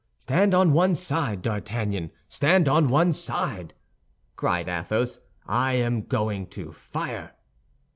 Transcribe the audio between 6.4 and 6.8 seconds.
to